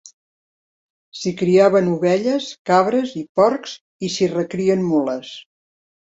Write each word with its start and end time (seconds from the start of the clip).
S'hi 1.19 1.33
criaven 1.41 1.91
ovelles, 1.97 2.47
cabres 2.71 3.13
i 3.21 3.23
porcs, 3.41 3.75
i 4.09 4.11
s'hi 4.17 4.31
recrien 4.35 4.85
mules. 4.91 5.33